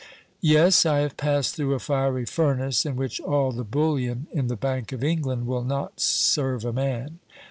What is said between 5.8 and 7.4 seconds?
serve a man.